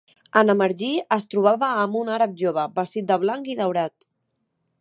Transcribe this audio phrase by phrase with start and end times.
[0.39, 4.09] En emergir, es trobava amb un àrab jove, vestit de blanc i daurat.